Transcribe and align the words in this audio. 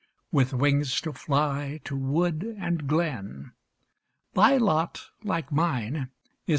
With 0.31 0.51
wings 0.51 0.99
to 1.01 1.13
fly 1.13 1.79
to 1.83 1.95
wood 1.95 2.55
and 2.59 2.87
glen, 2.87 3.51
Thy 4.33 4.57
lot, 4.57 5.09
like 5.23 5.51
mine, 5.51 6.09
is 6.47 6.49